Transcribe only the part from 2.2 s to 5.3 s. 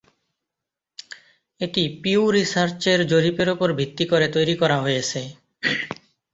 রিসার্চের জরিপের উপর ভিত্তি করে তৈরি করা হয়েছে।